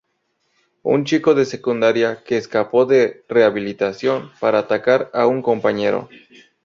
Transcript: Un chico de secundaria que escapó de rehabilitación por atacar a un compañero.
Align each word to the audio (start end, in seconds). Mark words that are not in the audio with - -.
Un 0.81 1.03
chico 1.05 1.35
de 1.35 1.45
secundaria 1.45 2.23
que 2.25 2.35
escapó 2.35 2.87
de 2.87 3.23
rehabilitación 3.29 4.31
por 4.39 4.55
atacar 4.55 5.11
a 5.13 5.27
un 5.27 5.43
compañero. 5.43 6.09